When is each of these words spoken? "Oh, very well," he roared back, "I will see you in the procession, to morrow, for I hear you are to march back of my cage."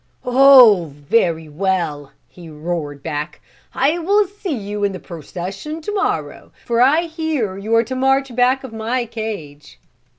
"Oh, 0.25 0.93
very 0.95 1.47
well," 1.47 2.11
he 2.27 2.49
roared 2.49 3.03
back, 3.03 3.39
"I 3.75 3.99
will 3.99 4.25
see 4.25 4.55
you 4.57 4.83
in 4.83 4.93
the 4.93 4.99
procession, 4.99 5.79
to 5.79 5.91
morrow, 5.93 6.51
for 6.65 6.81
I 6.81 7.01
hear 7.01 7.55
you 7.55 7.75
are 7.75 7.83
to 7.83 7.95
march 7.95 8.35
back 8.35 8.63
of 8.63 8.73
my 8.73 9.05
cage." 9.05 9.79